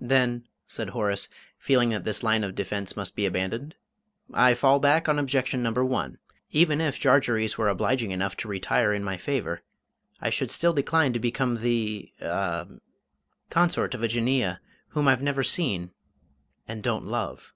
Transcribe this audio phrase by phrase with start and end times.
[0.00, 3.76] "Then," said Horace, feeling that this line of defence must be abandoned,
[4.34, 6.18] "I fall back on objection number one.
[6.50, 9.62] Even if Jarjarees were obliging enough to retire in my favour,
[10.20, 12.66] I should still decline to become the a
[13.48, 15.92] consort of a Jinneeyeh whom I've never seen,
[16.66, 17.54] and don't love."